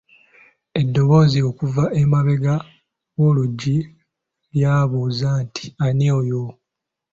Eddoboozi 0.81 1.39
okuva 1.49 1.83
emabega 2.01 2.55
w'oluggi 3.17 3.75
lyabuuza 4.53 5.29
nti 5.43 5.65
ani 5.85 6.05
oyo? 6.19 6.43